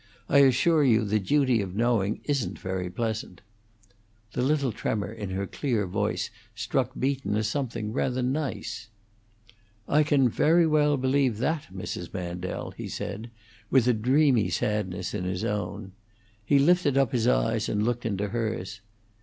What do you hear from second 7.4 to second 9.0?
something rather nice.